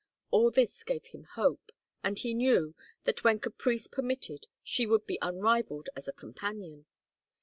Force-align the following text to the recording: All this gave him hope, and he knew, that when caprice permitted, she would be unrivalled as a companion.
All 0.31 0.49
this 0.49 0.83
gave 0.83 1.05
him 1.05 1.25
hope, 1.35 1.71
and 2.03 2.17
he 2.17 2.33
knew, 2.33 2.73
that 3.03 3.23
when 3.23 3.37
caprice 3.39 3.85
permitted, 3.85 4.47
she 4.63 4.87
would 4.87 5.05
be 5.05 5.19
unrivalled 5.21 5.89
as 5.95 6.07
a 6.07 6.11
companion. 6.11 6.87